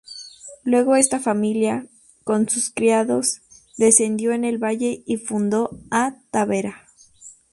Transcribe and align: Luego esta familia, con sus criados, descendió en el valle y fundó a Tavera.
Luego 0.63 0.95
esta 0.95 1.19
familia, 1.19 1.85
con 2.23 2.49
sus 2.49 2.71
criados, 2.71 3.41
descendió 3.77 4.31
en 4.33 4.45
el 4.45 4.57
valle 4.57 5.03
y 5.05 5.17
fundó 5.17 5.79
a 5.91 6.15
Tavera. 6.31 6.87